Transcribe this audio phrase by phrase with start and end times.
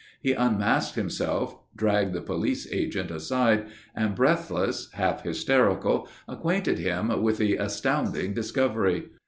[0.19, 7.37] He unmasked himself, dragged the police agent aside, and breathless, half hysterical, acquainted him with
[7.37, 9.09] the astounding discovery.